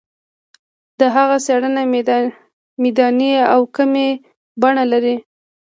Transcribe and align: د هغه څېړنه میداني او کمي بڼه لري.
د 0.99 1.01
هغه 1.15 1.37
څېړنه 1.45 1.81
میداني 2.83 3.31
او 3.53 3.61
کمي 3.75 4.09
بڼه 4.61 4.83
لري. 4.91 5.15